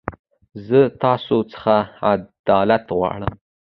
زه 0.67 0.79
تاسو 1.03 1.35
خڅه 1.59 1.77
عدالت 2.11 2.83
غواړم. 2.97 3.33